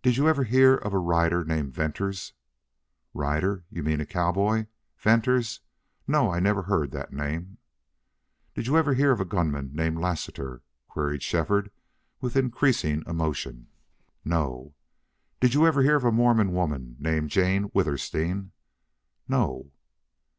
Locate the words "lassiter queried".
9.98-11.22